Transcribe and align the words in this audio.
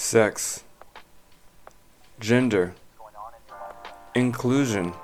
sex, 0.00 0.64
gender, 2.18 2.74
inclusion, 4.14 4.94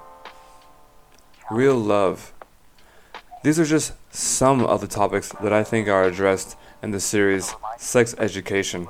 real 1.50 1.76
love. 1.76 2.32
These 3.44 3.60
are 3.60 3.66
just 3.66 3.92
some 4.10 4.64
of 4.64 4.80
the 4.80 4.88
topics 4.88 5.28
that 5.42 5.52
I 5.52 5.62
think 5.62 5.86
are 5.86 6.04
addressed 6.04 6.56
in 6.82 6.92
the 6.92 6.98
series 6.98 7.54
Sex 7.76 8.14
Education. 8.18 8.88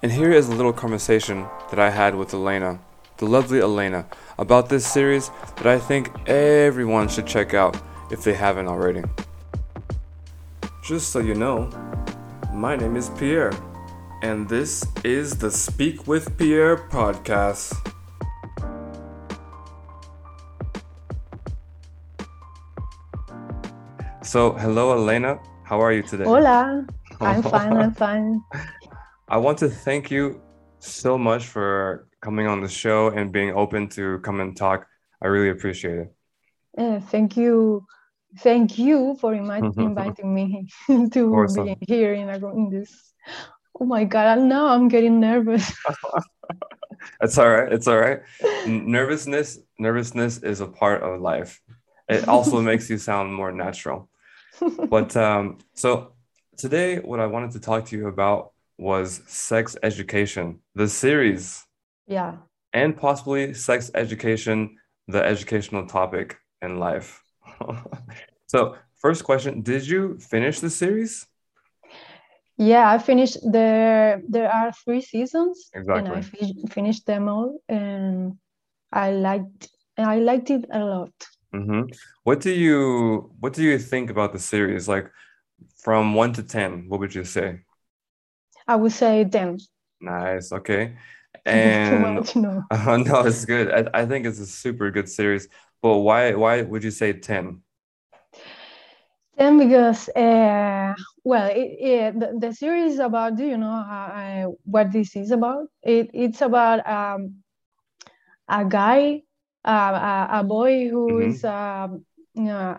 And 0.00 0.12
here 0.12 0.30
is 0.30 0.48
a 0.48 0.54
little 0.54 0.72
conversation 0.72 1.44
that 1.70 1.80
I 1.80 1.90
had 1.90 2.14
with 2.14 2.32
Elena, 2.32 2.78
the 3.16 3.26
lovely 3.26 3.60
Elena, 3.60 4.06
about 4.38 4.68
this 4.68 4.86
series 4.86 5.28
that 5.56 5.66
I 5.66 5.80
think 5.80 6.08
everyone 6.28 7.08
should 7.08 7.26
check 7.26 7.52
out 7.52 7.76
if 8.12 8.22
they 8.22 8.34
haven't 8.34 8.68
already. 8.68 9.02
Just 10.84 11.10
so 11.10 11.18
you 11.18 11.34
know, 11.34 11.68
my 12.52 12.76
name 12.76 12.96
is 12.96 13.10
Pierre, 13.18 13.52
and 14.22 14.48
this 14.48 14.84
is 15.04 15.38
the 15.38 15.50
Speak 15.50 16.06
with 16.06 16.36
Pierre 16.36 16.76
podcast. 16.76 17.72
So, 24.22 24.52
hello, 24.52 24.92
Elena. 24.92 25.38
How 25.64 25.80
are 25.80 25.92
you 25.92 26.02
today? 26.02 26.24
Hola, 26.24 26.86
I'm 27.20 27.42
fine, 27.42 27.72
I'm 27.76 27.94
fine. 27.94 28.42
I 29.28 29.36
want 29.38 29.58
to 29.58 29.68
thank 29.68 30.10
you 30.10 30.40
so 30.78 31.16
much 31.16 31.46
for 31.46 32.06
coming 32.20 32.46
on 32.46 32.60
the 32.60 32.68
show 32.68 33.08
and 33.08 33.32
being 33.32 33.52
open 33.52 33.88
to 33.90 34.18
come 34.20 34.40
and 34.40 34.56
talk. 34.56 34.86
I 35.22 35.28
really 35.28 35.50
appreciate 35.50 35.98
it. 35.98 36.14
Uh, 36.76 37.00
thank 37.00 37.36
you. 37.36 37.84
Thank 38.38 38.78
you 38.78 39.16
for 39.20 39.34
inviting 39.34 40.34
me 40.34 40.66
to 41.12 41.34
Awesome. 41.34 41.64
be 41.64 41.76
here 41.86 42.12
in, 42.14 42.28
a- 42.28 42.54
in 42.54 42.70
this. 42.70 43.12
Oh 43.80 43.86
my 43.86 44.04
God, 44.04 44.40
now 44.40 44.68
I'm 44.68 44.88
getting 44.88 45.20
nervous. 45.20 45.72
It's 47.22 47.38
all 47.38 47.48
right. 47.48 47.72
It's 47.72 47.86
all 47.86 47.98
right. 47.98 48.20
Nervousness, 48.66 49.58
nervousness 49.78 50.38
is 50.38 50.60
a 50.60 50.66
part 50.66 51.02
of 51.02 51.20
life. 51.20 51.60
It 52.08 52.28
also 52.28 52.60
makes 52.70 52.90
you 52.90 52.98
sound 52.98 53.34
more 53.34 53.52
natural. 53.52 54.08
But 54.88 55.16
um, 55.16 55.58
so 55.74 56.12
today, 56.56 56.98
what 56.98 57.20
I 57.20 57.26
wanted 57.26 57.52
to 57.52 57.60
talk 57.60 57.86
to 57.86 57.96
you 57.96 58.08
about 58.08 58.52
was 58.78 59.22
sex 59.26 59.76
education, 59.82 60.60
the 60.74 60.88
series, 60.88 61.64
yeah. 62.06 62.36
and 62.72 62.96
possibly 62.96 63.54
sex 63.54 63.90
education, 63.94 64.76
the 65.08 65.22
educational 65.22 65.86
topic 65.86 66.38
in 66.62 66.78
life. 66.78 67.22
So, 68.46 68.74
first 68.96 69.22
question, 69.22 69.62
did 69.62 69.86
you 69.86 70.18
finish 70.18 70.58
the 70.58 70.70
series? 70.70 71.24
Yeah, 72.60 72.90
I 72.90 72.98
finished 72.98 73.38
there. 73.52 74.22
There 74.28 74.50
are 74.52 74.72
three 74.72 75.00
seasons, 75.00 75.72
and 75.92 76.06
I 76.08 76.20
fi- 76.22 76.54
finished 76.70 77.06
them 77.06 77.28
all, 77.28 77.58
and 77.68 78.38
I 78.92 79.12
liked 79.12 79.70
I 79.98 80.18
liked 80.20 80.50
it 80.50 80.66
a 80.72 80.80
lot. 80.84 81.12
hmm 81.52 81.82
What 82.22 82.40
do 82.40 82.50
you 82.52 83.32
what 83.40 83.52
do 83.54 83.62
you 83.62 83.78
think 83.78 84.10
about 84.10 84.32
the 84.32 84.38
series? 84.38 84.88
Like 84.88 85.10
from 85.78 86.14
one 86.14 86.32
to 86.34 86.42
ten, 86.44 86.88
what 86.88 87.00
would 87.00 87.14
you 87.14 87.24
say? 87.24 87.62
I 88.66 88.76
would 88.76 88.92
say 88.92 89.22
ten. 89.24 89.58
Nice. 90.00 90.52
Okay. 90.52 90.96
Too 91.82 91.98
And 91.98 91.98
much, 91.98 92.36
no. 92.36 92.64
no, 92.72 93.20
it's 93.26 93.44
good. 93.44 93.70
I, 93.94 94.02
I 94.02 94.06
think 94.06 94.26
it's 94.26 94.38
a 94.38 94.46
super 94.46 94.90
good 94.90 95.08
series. 95.08 95.48
But 95.82 95.98
why 95.98 96.34
why 96.34 96.62
would 96.62 96.84
you 96.84 96.90
say 96.90 97.12
10? 97.14 97.62
Then 99.36 99.58
because 99.58 100.08
uh, 100.10 100.94
well, 101.24 101.48
it, 101.50 101.70
it, 101.80 102.20
the, 102.20 102.38
the 102.38 102.52
series 102.52 102.94
is 102.94 102.98
about. 103.00 103.36
Do 103.36 103.44
you 103.44 103.56
know 103.56 103.82
how, 103.88 104.06
uh, 104.14 104.52
what 104.64 104.92
this 104.92 105.16
is 105.16 105.30
about? 105.30 105.66
It 105.82 106.10
it's 106.12 106.40
about 106.42 106.86
um, 106.88 107.42
a 108.48 108.64
guy, 108.64 109.22
uh, 109.64 110.28
a, 110.30 110.40
a 110.40 110.44
boy 110.44 110.88
who 110.88 111.18
Mhm. 111.18 111.20
is 111.20 111.44
um, 111.44 112.04
uh, 112.38 112.74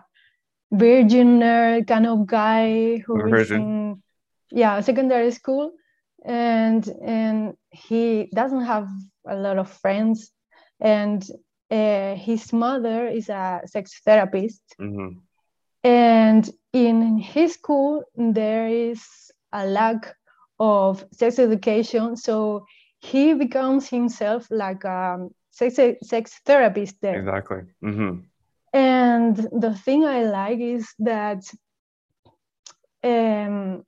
virgin 0.72 1.38
nerd 1.40 1.86
kind 1.86 2.06
of 2.06 2.26
guy 2.26 2.98
who 3.06 3.26
is 3.26 3.50
in 3.52 4.02
yeah 4.50 4.80
secondary 4.80 5.30
school, 5.30 5.72
and 6.24 6.88
and 7.04 7.54
he 7.70 8.28
doesn't 8.34 8.64
have 8.64 8.88
a 9.28 9.36
lot 9.36 9.58
of 9.58 9.68
friends, 9.70 10.32
and 10.80 11.22
uh, 11.70 12.14
his 12.16 12.52
mother 12.52 13.06
is 13.08 13.28
a 13.28 13.60
sex 13.66 14.00
therapist. 14.04 14.62
hmm 14.78 15.24
And 15.84 16.48
in 16.72 17.18
his 17.18 17.54
school, 17.54 18.04
there 18.16 18.68
is 18.68 19.02
a 19.52 19.66
lack 19.66 20.14
of 20.58 21.04
sex 21.12 21.38
education. 21.38 22.16
So 22.16 22.66
he 23.00 23.34
becomes 23.34 23.88
himself 23.88 24.46
like 24.50 24.84
a 24.84 25.28
sex, 25.50 25.78
sex 26.02 26.40
therapist 26.46 26.96
there. 27.00 27.18
Exactly. 27.18 27.62
hmm 27.82 28.18
And 28.72 29.36
the 29.36 29.74
thing 29.74 30.04
I 30.04 30.24
like 30.24 30.60
is 30.60 30.94
that 31.00 31.42
um, 33.04 33.84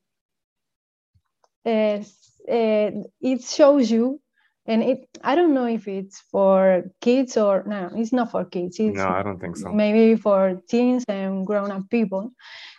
es- 1.65 2.41
uh, 2.49 2.91
it 3.21 3.43
shows 3.43 3.91
you, 3.91 4.21
and 4.67 4.83
it 4.83 4.99
I 5.23 5.35
don't 5.35 5.55
know 5.55 5.67
if 5.67 5.87
it's 5.89 6.21
for 6.31 6.85
kids 7.01 7.37
or 7.37 7.65
no, 7.67 7.91
it's 7.95 8.13
not 8.13 8.31
for 8.31 8.45
kids. 8.45 8.79
It's 8.81 9.07
No, 9.07 9.17
I 9.17 9.23
don't 9.23 9.39
think 9.41 9.57
so. 9.57 9.71
maybe 9.73 10.17
for 10.17 10.61
teens 10.69 11.05
and 11.09 11.47
grown-up 11.47 11.89
people 11.91 12.31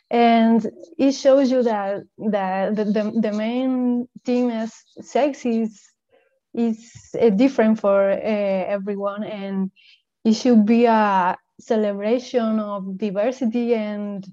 and 0.09 0.65
it 0.97 1.11
shows 1.11 1.51
you 1.51 1.63
that 1.63 2.01
that 2.31 2.75
the, 2.75 2.85
the, 2.85 3.19
the 3.21 3.31
main 3.31 4.07
theme 4.25 4.49
is 4.49 4.73
sex 5.01 5.45
is 5.45 5.81
is 6.53 6.91
uh, 7.21 7.29
different 7.29 7.79
for 7.79 8.09
uh, 8.11 8.15
everyone 8.75 9.23
and 9.23 9.69
it 10.23 10.33
should 10.33 10.65
be 10.65 10.85
a 10.85 11.35
celebration 11.59 12.59
of 12.59 12.97
diversity 12.97 13.73
and 13.75 14.25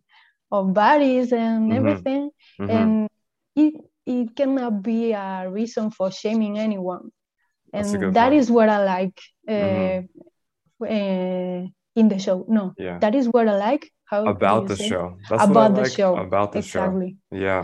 of 0.50 0.72
bodies 0.74 1.32
and 1.32 1.72
Mhm. 1.72 1.72
everything 1.72 2.30
hmm 2.58 2.66
and 2.68 3.08
it 3.56 3.74
it 4.06 4.34
cannot 4.36 4.82
be 4.82 5.12
a 5.12 5.48
reason 5.50 5.90
for 5.90 6.10
shaming 6.10 6.58
anyone 6.58 7.10
and 7.72 8.14
that 8.14 8.32
is 8.32 8.50
what 8.50 8.68
i 8.68 8.78
like 8.84 9.18
uh, 9.48 9.52
Mhm. 9.52 10.08
uh, 10.82 11.68
in 11.94 12.08
the 12.08 12.18
show 12.18 12.44
no 12.48 12.72
Yeah. 12.78 12.98
that 12.98 13.14
is 13.14 13.26
what 13.28 13.48
i 13.48 13.56
like 13.56 13.84
how 14.12 14.26
About 14.26 14.68
the 14.68 14.76
say? 14.76 14.88
show. 14.88 15.16
That's 15.30 15.44
about 15.50 15.74
the 15.74 15.82
like 15.82 15.92
show 15.92 16.16
about 16.16 16.52
the 16.52 16.60
show. 16.60 16.84
exactly 16.84 17.16
Yeah. 17.30 17.62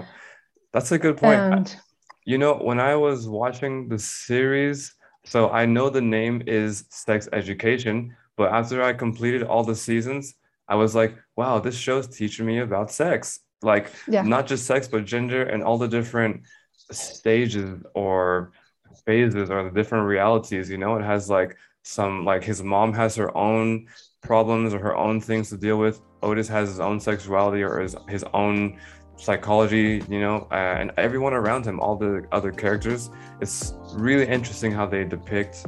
That's 0.73 0.91
a 0.93 0.99
good 0.99 1.17
point. 1.19 1.41
And 1.55 1.77
You 2.25 2.39
know, 2.39 2.55
when 2.69 2.81
I 2.81 2.95
was 2.97 3.19
watching 3.29 3.89
the 3.93 3.99
series, 3.99 4.79
so 5.25 5.51
I 5.51 5.67
know 5.67 5.91
the 5.91 6.01
name 6.19 6.37
is 6.47 6.85
Sex 6.91 7.29
Education, 7.41 8.17
but 8.39 8.49
after 8.61 8.83
I 8.83 8.93
completed 8.95 9.43
all 9.43 9.63
the 9.65 9.75
seasons, 9.75 10.25
I 10.73 10.77
was 10.83 10.95
like, 10.95 11.13
wow, 11.37 11.55
this 11.61 11.77
show's 11.77 12.07
teaching 12.19 12.47
me 12.47 12.57
about 12.69 12.91
sex. 12.91 13.41
Like, 13.73 13.87
yeah 14.15 14.23
not 14.35 14.47
just 14.51 14.65
sex, 14.67 14.89
but 14.89 15.05
gender 15.05 15.43
and 15.53 15.61
all 15.67 15.79
the 15.85 15.89
different 15.99 16.35
stages 16.91 17.83
or 17.95 18.53
phases 19.07 19.51
or 19.51 19.65
the 19.65 19.71
different 19.71 20.07
realities. 20.07 20.71
You 20.71 20.79
know, 20.79 20.97
it 20.97 21.05
has 21.05 21.29
like 21.29 21.57
some, 21.83 22.25
like 22.25 22.45
his 22.45 22.63
mom 22.63 22.93
has 22.95 23.17
her 23.17 23.37
own 23.37 23.87
problems 24.21 24.75
or 24.75 24.79
her 24.79 24.97
own 24.97 25.21
things 25.21 25.49
to 25.51 25.57
deal 25.57 25.79
with. 25.79 26.01
Otis 26.23 26.49
has 26.49 26.69
his 26.69 26.81
own 26.81 27.01
sexuality 27.01 27.63
or 27.63 27.81
his, 27.81 27.97
his 28.09 28.25
own 28.35 28.79
psychology, 29.17 30.03
you 30.09 30.21
know, 30.21 30.47
uh, 30.51 30.55
and 30.55 30.93
everyone 30.97 31.33
around 31.33 31.65
him, 31.65 31.81
all 31.81 31.97
the 31.97 32.27
other 32.33 32.53
characters. 32.53 33.11
It's 33.41 33.75
really 33.95 34.27
interesting 34.27 34.73
how 34.73 34.87
they 34.87 35.05
depict 35.05 35.67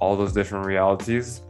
all 0.00 0.16
those 0.16 0.32
different 0.32 0.66
realities 0.66 1.42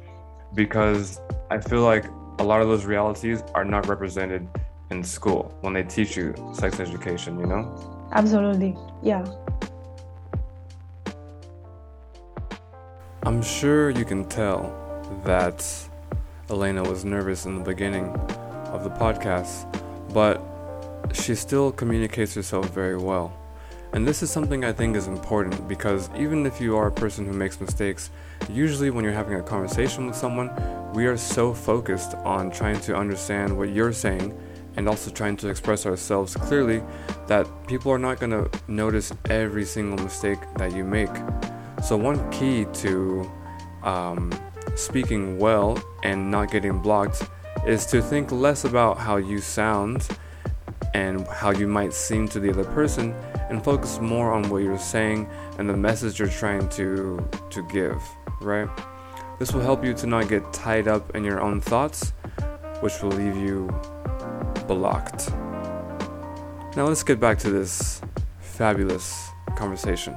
because 0.54 1.20
I 1.50 1.58
feel 1.58 1.82
like 1.82 2.04
a 2.38 2.44
lot 2.44 2.60
of 2.60 2.68
those 2.68 2.84
realities 2.84 3.42
are 3.54 3.64
not 3.64 3.86
represented 3.88 4.48
in 4.90 5.02
school 5.02 5.56
when 5.62 5.72
they 5.72 5.82
teach 5.82 6.16
you 6.16 6.34
sex 6.52 6.78
education, 6.80 7.38
you 7.38 7.46
know? 7.46 7.94
absolutely 8.14 8.76
yeah 9.02 9.24
I'm 13.26 13.40
sure 13.40 13.88
you 13.88 14.04
can 14.04 14.26
tell 14.26 14.70
that 15.24 15.64
Elena 16.50 16.82
was 16.82 17.06
nervous 17.06 17.46
in 17.46 17.56
the 17.56 17.64
beginning 17.64 18.08
of 18.68 18.84
the 18.84 18.90
podcast, 18.90 19.64
but 20.12 20.42
she 21.14 21.34
still 21.34 21.72
communicates 21.72 22.34
herself 22.34 22.68
very 22.68 22.98
well. 22.98 23.32
And 23.94 24.06
this 24.06 24.22
is 24.22 24.30
something 24.30 24.62
I 24.62 24.72
think 24.72 24.94
is 24.94 25.06
important 25.06 25.66
because 25.66 26.10
even 26.18 26.44
if 26.44 26.60
you 26.60 26.76
are 26.76 26.88
a 26.88 26.92
person 26.92 27.24
who 27.24 27.32
makes 27.32 27.58
mistakes, 27.58 28.10
usually 28.50 28.90
when 28.90 29.04
you're 29.04 29.14
having 29.14 29.40
a 29.40 29.42
conversation 29.42 30.06
with 30.06 30.16
someone, 30.16 30.50
we 30.92 31.06
are 31.06 31.16
so 31.16 31.54
focused 31.54 32.14
on 32.26 32.50
trying 32.50 32.78
to 32.80 32.94
understand 32.94 33.56
what 33.56 33.70
you're 33.70 33.94
saying 33.94 34.38
and 34.76 34.86
also 34.86 35.10
trying 35.10 35.38
to 35.38 35.48
express 35.48 35.86
ourselves 35.86 36.36
clearly 36.36 36.82
that 37.26 37.46
people 37.68 37.90
are 37.90 37.98
not 37.98 38.20
going 38.20 38.32
to 38.32 38.50
notice 38.68 39.14
every 39.30 39.64
single 39.64 39.96
mistake 40.04 40.40
that 40.58 40.76
you 40.76 40.84
make. 40.84 41.08
So, 41.84 41.98
one 41.98 42.30
key 42.30 42.64
to 42.64 43.30
um, 43.82 44.32
speaking 44.74 45.38
well 45.38 45.78
and 46.02 46.30
not 46.30 46.50
getting 46.50 46.78
blocked 46.78 47.28
is 47.66 47.84
to 47.86 48.00
think 48.00 48.32
less 48.32 48.64
about 48.64 48.96
how 48.96 49.16
you 49.16 49.38
sound 49.38 50.08
and 50.94 51.26
how 51.28 51.50
you 51.50 51.68
might 51.68 51.92
seem 51.92 52.26
to 52.28 52.40
the 52.40 52.48
other 52.48 52.64
person 52.64 53.12
and 53.50 53.62
focus 53.62 54.00
more 54.00 54.32
on 54.32 54.48
what 54.48 54.62
you're 54.62 54.78
saying 54.78 55.28
and 55.58 55.68
the 55.68 55.76
message 55.76 56.18
you're 56.18 56.28
trying 56.28 56.66
to 56.70 57.22
to 57.50 57.62
give, 57.68 58.02
right? 58.40 58.70
This 59.38 59.52
will 59.52 59.60
help 59.60 59.84
you 59.84 59.92
to 59.92 60.06
not 60.06 60.26
get 60.26 60.54
tied 60.54 60.88
up 60.88 61.14
in 61.14 61.22
your 61.22 61.42
own 61.42 61.60
thoughts, 61.60 62.14
which 62.80 63.02
will 63.02 63.12
leave 63.12 63.36
you 63.36 63.68
blocked. 64.66 65.30
Now 66.76 66.86
let's 66.86 67.02
get 67.02 67.20
back 67.20 67.38
to 67.40 67.50
this 67.50 68.00
fabulous 68.40 69.28
conversation. 69.54 70.16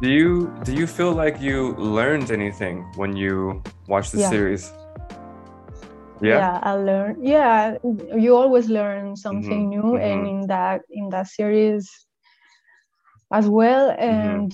Do 0.00 0.08
you 0.08 0.52
do 0.64 0.72
you 0.72 0.86
feel 0.86 1.12
like 1.12 1.40
you 1.40 1.74
learned 1.74 2.30
anything 2.30 2.84
when 2.96 3.16
you 3.16 3.62
watched 3.88 4.12
the 4.12 4.18
Yeah. 4.18 4.30
series? 4.30 4.72
yeah 6.20 6.58
i 6.62 6.72
learned 6.74 7.16
yeah 7.22 7.76
you 8.16 8.36
always 8.36 8.68
learn 8.68 9.16
something 9.16 9.68
new 9.68 9.96
and 9.96 10.26
mhm. 10.26 10.26
in 10.26 10.46
that 10.46 10.82
in 10.90 11.08
that 11.10 11.26
series 11.26 12.06
as 13.32 13.48
well 13.48 13.90
Mm-hmm. 14.08 14.46
and 14.50 14.52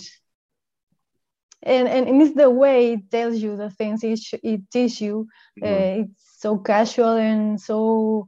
and 1.63 1.89
and 1.89 2.23
it's 2.23 2.35
the 2.35 2.51
way 2.51 2.95
it 2.95 3.11
tells 3.11 3.37
you 3.39 3.57
the 3.57 3.71
things 3.71 4.03
it, 4.05 4.21
it 4.43 4.61
teaches 4.71 5.01
you 5.01 5.27
Mhm. 5.57 5.65
uh, 5.65 6.03
it's 6.03 6.41
so 6.41 6.59
casual 6.59 7.17
and 7.17 7.61
so 7.61 8.27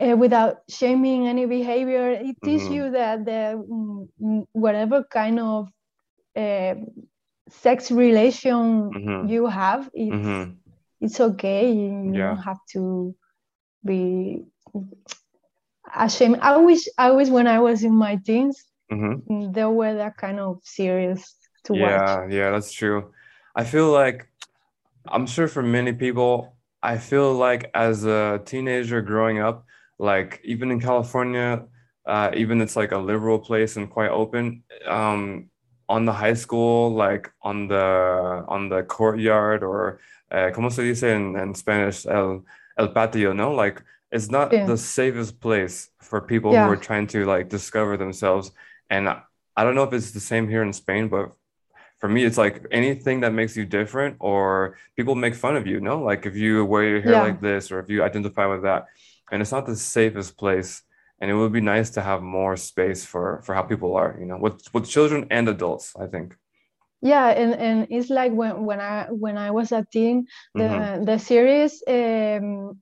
uh, 0.00 0.16
without 0.16 0.56
shaming 0.68 1.26
any 1.26 1.46
behavior 1.46 2.10
it 2.10 2.36
teaches 2.42 2.70
you 2.70 2.90
that 2.90 3.24
the 3.24 3.54
mm, 3.70 4.44
whatever 4.52 5.04
kind 5.10 5.38
of 5.40 5.68
uh, 6.36 6.74
sex 7.48 7.90
relation 7.90 8.90
Mhm. 8.94 9.28
you 9.28 9.46
have 9.46 9.90
it's 9.94 10.14
Mhm. 10.14 10.56
it's 11.00 11.20
okay. 11.20 11.72
You, 11.72 12.12
Yeah. 12.14 12.34
don't 12.34 12.42
have 12.44 12.58
to 12.72 13.14
be 13.84 14.42
ashamed. 15.94 16.38
I 16.40 16.56
wish 16.56 16.88
I 16.98 17.10
wish 17.12 17.28
when 17.28 17.46
I 17.46 17.58
was 17.60 17.82
in 17.84 17.94
my 17.94 18.16
teens 18.16 18.64
Mhm. 18.90 19.52
there 19.52 19.70
were 19.70 19.94
that 19.94 20.16
kind 20.16 20.40
of 20.40 20.60
series 20.62 21.34
to 21.64 21.74
watch. 21.74 22.08
Yeah, 22.10 22.26
yeah, 22.28 22.50
that's 22.50 22.72
true. 22.72 23.12
I 23.54 23.64
feel 23.64 23.90
like 23.90 24.28
I'm 25.08 25.26
sure 25.26 25.48
for 25.48 25.62
many 25.62 25.92
people, 25.92 26.56
I 26.82 26.98
feel 26.98 27.34
like 27.34 27.70
as 27.74 28.04
a 28.04 28.40
teenager 28.44 29.02
growing 29.02 29.40
up, 29.40 29.64
like 29.98 30.40
even 30.44 30.70
in 30.70 30.80
California, 30.80 31.64
uh, 32.06 32.30
even 32.34 32.60
it's 32.60 32.76
like 32.76 32.92
a 32.92 32.98
liberal 32.98 33.38
place 33.38 33.76
and 33.76 33.90
quite 33.90 34.10
open, 34.10 34.62
um, 34.86 35.50
on 35.88 36.04
the 36.04 36.12
high 36.12 36.34
school, 36.34 36.90
like 36.94 37.30
on 37.42 37.68
the 37.68 38.44
on 38.48 38.68
the 38.68 38.82
courtyard 38.82 39.62
or 39.62 40.00
uh, 40.32 40.50
¿cómo 40.54 40.70
se 40.72 40.82
dice 40.82 41.04
in, 41.04 41.36
en 41.36 41.54
Spanish? 41.54 42.06
El, 42.06 42.44
el 42.78 42.88
patio, 42.88 43.32
no? 43.32 43.52
Like 43.54 43.82
it's 44.10 44.30
not 44.30 44.52
Yeah. 44.52 44.66
the 44.66 44.76
safest 44.76 45.40
place 45.40 45.90
for 46.00 46.20
people 46.20 46.52
Yeah. 46.52 46.64
who 46.66 46.72
are 46.72 46.76
trying 46.76 47.06
to 47.08 47.24
like 47.24 47.48
discover 47.48 47.96
themselves. 47.96 48.50
And 48.90 49.08
I 49.08 49.22
I 49.56 49.64
don't 49.64 49.74
know 49.74 49.84
if 49.84 49.92
it's 49.92 50.10
the 50.12 50.20
same 50.20 50.48
here 50.48 50.62
in 50.62 50.72
Spain, 50.72 51.08
but 51.08 51.32
for 51.98 52.08
me, 52.08 52.24
it's 52.24 52.36
like 52.36 52.66
anything 52.70 53.20
that 53.20 53.32
makes 53.32 53.56
you 53.56 53.64
different 53.64 54.16
or 54.20 54.76
people 54.96 55.14
make 55.14 55.34
fun 55.34 55.56
of 55.56 55.66
you, 55.66 55.80
no? 55.80 56.02
Like 56.02 56.26
if 56.26 56.36
you 56.36 56.64
wear 56.64 56.84
your 56.84 57.00
hair 57.00 57.12
Yeah. 57.12 57.22
like 57.22 57.40
this 57.40 57.70
or 57.72 57.78
if 57.80 57.88
you 57.88 58.02
identify 58.02 58.46
with 58.46 58.62
that. 58.62 58.86
And 59.32 59.40
it's 59.42 59.52
not 59.52 59.66
the 59.66 59.76
safest 59.76 60.36
place. 60.36 60.82
And 61.20 61.30
it 61.30 61.34
would 61.34 61.52
be 61.52 61.60
nice 61.62 61.90
to 61.90 62.02
have 62.02 62.22
more 62.22 62.56
space 62.56 63.04
for 63.04 63.42
for 63.42 63.54
how 63.54 63.62
people 63.62 63.94
are, 63.96 64.16
you 64.20 64.26
know, 64.26 64.38
with 64.38 64.62
with 64.74 64.88
children 64.88 65.26
and 65.30 65.48
adults, 65.48 65.94
I 65.96 66.06
think. 66.06 66.36
Yeah, 67.02 67.28
and, 67.28 67.54
and 67.54 67.86
it's 67.90 68.10
like 68.10 68.32
when, 68.32 68.64
when 68.64 68.80
I 68.80 69.08
when 69.10 69.36
I 69.38 69.50
was 69.50 69.72
a 69.72 69.84
teen, 69.92 70.26
the 70.54 70.62
Mhm. 70.62 71.06
the 71.06 71.18
series 71.18 71.82
um, 71.88 72.80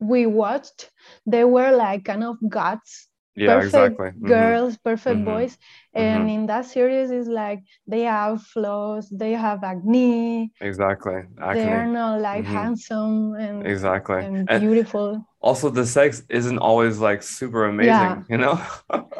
we 0.00 0.26
watched, 0.26 0.90
they 1.26 1.44
were 1.44 1.72
like 1.72 2.04
kind 2.06 2.24
of 2.24 2.38
gods, 2.48 3.08
Yeah, 3.36 3.54
perfect 3.54 3.96
exactly. 3.96 4.10
Mhm. 4.20 4.26
girls, 4.28 4.76
perfect 4.78 5.20
Mhm. 5.20 5.24
boys, 5.24 5.58
and 5.94 6.28
Mhm. 6.28 6.34
in 6.34 6.46
that 6.46 6.66
series, 6.66 7.10
it's 7.10 7.28
like 7.28 7.60
they 7.86 8.02
have 8.02 8.42
flaws, 8.42 9.08
they 9.10 9.32
have 9.32 9.64
acne, 9.64 10.52
Exactly. 10.60 11.24
acne. 11.40 11.62
they 11.62 11.68
are 11.72 11.86
not 11.86 12.20
like 12.20 12.44
Mhm. 12.44 12.52
handsome 12.52 13.34
and 13.34 13.66
Exactly. 13.66 14.22
and 14.24 14.48
And 14.48 14.60
beautiful. 14.60 15.24
also 15.40 15.70
the 15.70 15.86
sex 15.86 16.22
isn't 16.28 16.58
always 16.58 16.98
like 16.98 17.22
super 17.22 17.64
amazing, 17.66 17.94
yeah. 17.94 18.22
you 18.28 18.36
know? 18.38 18.60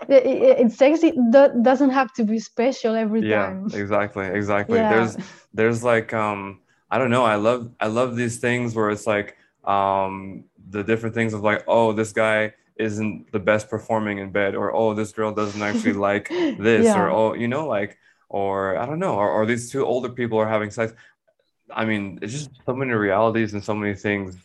It, 0.08 0.26
it, 0.26 0.58
it's 0.66 0.76
sexy. 0.76 1.12
do- 1.12 1.54
doesn't 1.62 1.90
have 1.90 2.12
to 2.14 2.24
be 2.24 2.38
special 2.38 2.94
every 2.94 3.22
Yeah, 3.22 3.46
time. 3.46 3.66
exactly, 3.72 4.26
exactly. 4.26 4.78
Yeah. 4.78 4.88
There's 4.88 5.16
there's 5.54 5.84
like 5.84 6.12
um 6.12 6.60
I 6.90 6.98
don't 6.98 7.10
know, 7.10 7.24
I 7.24 7.36
love 7.36 7.70
I 7.80 7.86
love 7.86 8.16
these 8.16 8.38
things 8.38 8.74
where 8.74 8.90
it's 8.90 9.06
like 9.06 9.36
um 9.64 10.44
the 10.68 10.82
different 10.82 11.14
things 11.14 11.32
of 11.34 11.42
like, 11.42 11.64
oh, 11.68 11.92
this 11.92 12.12
guy 12.12 12.52
isn't 12.80 13.32
the 13.32 13.38
best 13.40 13.70
performing 13.70 14.18
in 14.18 14.32
bed, 14.32 14.54
or 14.56 14.74
oh, 14.74 14.94
this 14.94 15.12
girl 15.12 15.32
doesn't 15.34 15.62
actually 15.62 15.94
like 15.94 16.32
this, 16.58 16.96
or 16.96 17.10
oh, 17.10 17.34
you 17.34 17.48
know, 17.48 17.66
like 17.68 17.98
or 18.28 18.76
I 18.78 18.86
don't 18.86 18.98
know, 19.00 19.16
or, 19.16 19.30
or 19.30 19.46
these 19.46 19.70
two 19.72 19.84
older 19.86 20.08
people 20.10 20.38
are 20.38 20.48
having 20.48 20.70
sex. 20.70 20.92
I 21.74 21.84
mean, 21.84 22.18
it's 22.22 22.32
just 22.32 22.50
so 22.66 22.74
many 22.74 22.92
realities 22.92 23.54
and 23.54 23.62
so 23.64 23.74
many 23.74 23.94
things 23.94 24.36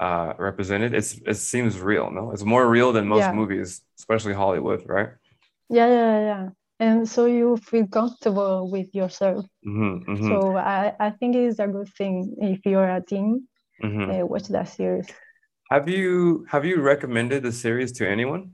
uh 0.00 0.34
represented. 0.38 0.94
It's 0.94 1.20
it 1.26 1.36
seems 1.36 1.80
real, 1.80 2.10
no? 2.10 2.32
It's 2.32 2.44
more 2.44 2.68
real 2.68 2.92
than 2.92 3.08
most 3.08 3.30
Yeah. 3.30 3.32
movies, 3.32 3.82
especially 3.98 4.34
Hollywood, 4.34 4.84
right? 4.88 5.10
Yeah, 5.68 5.86
yeah, 5.88 6.20
yeah. 6.20 6.48
And 6.80 7.08
so 7.08 7.26
you 7.26 7.56
feel 7.56 7.86
comfortable 7.86 8.70
with 8.70 8.94
yourself. 8.94 9.46
hmm 9.64 9.98
hmm 10.06 10.38
So 10.38 10.56
I, 10.56 10.94
I 11.00 11.10
think 11.12 11.36
it 11.36 11.44
is 11.44 11.60
a 11.60 11.68
good 11.68 11.88
thing 11.96 12.36
if 12.40 12.66
you're 12.66 12.88
a 12.88 13.02
teen, 13.04 13.48
hmm 13.82 14.10
uh, 14.10 14.26
watch 14.26 14.48
that 14.48 14.68
series. 14.68 15.08
Have 15.70 15.88
you 15.88 16.46
have 16.48 16.64
you 16.64 16.80
recommended 16.80 17.42
the 17.42 17.52
series 17.52 17.92
to 17.92 18.08
anyone? 18.08 18.52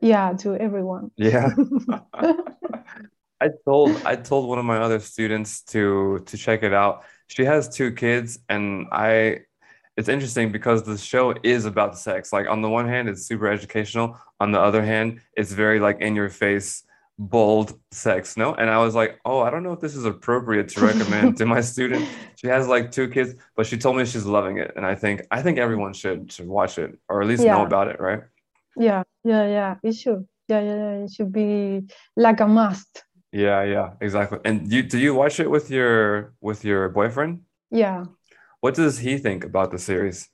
Yeah, 0.00 0.34
to 0.38 0.54
everyone. 0.54 1.10
Yeah. 1.16 1.50
I 3.40 3.50
told 3.64 4.00
I 4.04 4.16
told 4.16 4.48
one 4.48 4.58
of 4.58 4.64
my 4.64 4.78
other 4.78 5.00
students 5.00 5.62
to 5.72 6.20
to 6.26 6.36
check 6.36 6.62
it 6.62 6.72
out. 6.72 7.04
She 7.26 7.44
has 7.44 7.68
two 7.68 7.92
kids 7.92 8.38
and 8.48 8.86
I 8.92 9.40
it's 9.96 10.08
interesting 10.08 10.52
because 10.52 10.84
the 10.84 10.96
show 10.96 11.34
is 11.42 11.64
about 11.64 11.98
sex. 11.98 12.32
Like 12.32 12.48
on 12.48 12.62
the 12.62 12.68
one 12.68 12.86
hand 12.86 13.08
it's 13.08 13.26
super 13.26 13.48
educational, 13.48 14.16
on 14.38 14.52
the 14.52 14.60
other 14.60 14.84
hand 14.84 15.20
it's 15.36 15.52
very 15.52 15.80
like 15.80 16.00
in 16.00 16.14
your 16.14 16.28
face 16.28 16.84
bold 17.18 17.78
sex, 17.90 18.36
no? 18.36 18.54
And 18.54 18.70
I 18.70 18.78
was 18.78 18.94
like, 18.94 19.18
"Oh, 19.24 19.40
I 19.40 19.50
don't 19.50 19.62
know 19.62 19.72
if 19.72 19.80
this 19.80 19.96
is 19.96 20.04
appropriate 20.04 20.68
to 20.70 20.80
recommend 20.80 21.36
to 21.38 21.46
my 21.46 21.60
student." 21.60 22.08
She 22.36 22.46
has 22.46 22.68
like 22.68 22.92
two 22.92 23.08
kids, 23.08 23.34
but 23.56 23.66
she 23.66 23.76
told 23.76 23.96
me 23.96 24.04
she's 24.04 24.24
loving 24.24 24.58
it 24.58 24.72
and 24.76 24.86
I 24.86 24.94
think 24.94 25.22
I 25.30 25.42
think 25.42 25.58
everyone 25.58 25.92
should 25.92 26.30
should 26.32 26.46
watch 26.46 26.78
it 26.78 26.96
or 27.08 27.22
at 27.22 27.28
least 27.28 27.44
know 27.44 27.64
about 27.64 27.88
it, 27.88 28.00
right? 28.00 28.20
Yeah, 28.76 29.02
yeah, 29.24 29.46
yeah. 29.48 29.74
It 29.82 29.94
should. 29.96 30.26
Yeah, 30.48 30.60
yeah, 30.60 30.76
yeah. 30.76 31.04
It 31.04 31.10
should 31.12 31.32
be 31.32 31.82
like 32.16 32.40
a 32.40 32.46
must. 32.46 33.02
Yeah, 33.32 33.62
yeah, 33.64 33.90
exactly. 34.00 34.38
And 34.44 34.72
you 34.72 34.82
do 34.82 34.98
you 34.98 35.14
watch 35.14 35.40
it 35.40 35.50
with 35.50 35.70
your 35.70 36.34
with 36.40 36.64
your 36.64 36.88
boyfriend? 36.88 37.40
Yeah. 37.70 38.04
What 38.60 38.74
does 38.74 38.98
he 38.98 39.18
think 39.18 39.44
about 39.44 39.70
the 39.70 39.78
series? 39.78 40.28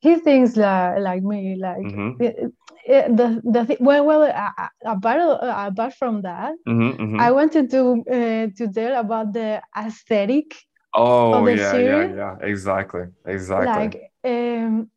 He 0.00 0.16
thinks 0.16 0.56
like 0.56 0.98
like 1.00 1.22
me, 1.22 1.56
like 1.60 1.84
Mm-hmm. 1.86 2.22
it- 2.22 2.52
it- 2.86 3.16
the 3.16 3.40
the 3.44 3.64
thi- 3.66 3.78
well 3.80 4.04
well 4.06 4.22
uh, 4.22 4.68
apart 4.84 5.20
uh, 5.20 5.68
apart 5.70 5.94
from 5.94 6.22
that, 6.22 6.54
Mm-hmm. 6.68 7.02
mm-hmm. 7.02 7.20
I 7.20 7.30
wanted 7.32 7.70
to 7.70 7.80
uh, 8.16 8.46
to 8.58 8.64
tell 8.72 8.98
about 9.00 9.32
the 9.32 9.62
aesthetic 9.76 10.54
Oh, 10.94 11.44
the 11.44 11.56
yeah, 11.56 11.56
yeah, 11.56 11.70
series, 11.70 12.16
yeah. 12.16 12.36
Exactly. 12.40 13.04
Exactly. 13.26 13.66
like 13.66 13.94
um 14.24 14.90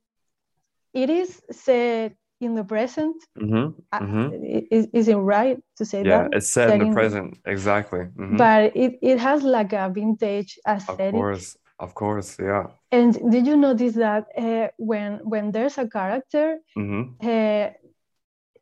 it 0.93 1.09
is 1.09 1.41
said 1.51 2.15
in 2.41 2.55
the 2.55 2.63
present 2.63 3.15
Mm-hmm. 3.39 3.67
uh, 3.91 3.99
Mm-hmm. 3.99 4.27
is, 4.71 4.87
is 4.93 5.07
it 5.07 5.15
right 5.15 5.57
to 5.77 5.85
say 5.85 6.03
Yeah, 6.03 6.27
that 6.27 6.33
it's 6.33 6.49
set 6.49 6.69
in 6.71 6.79
the 6.79 6.85
present. 6.93 7.37
Exactly. 7.45 7.99
Mm-hmm. 8.17 8.37
but 8.37 8.75
it, 8.75 8.97
it 9.01 9.19
has 9.19 9.43
like 9.43 9.73
a 9.73 9.89
vintage 9.93 10.59
Of 10.65 10.87
aesthetic 10.87 11.13
course. 11.13 11.57
Of 11.79 11.93
course. 11.95 12.37
Yeah. 12.39 12.67
and 12.91 13.13
did 13.31 13.45
you 13.47 13.55
notice 13.57 13.95
that 13.95 14.23
uh, 14.37 14.67
when 14.77 15.19
when 15.31 15.51
there's 15.51 15.77
a 15.77 15.87
character 15.87 16.57
Mm-hmm. 16.77 17.03
uh, 17.31 17.69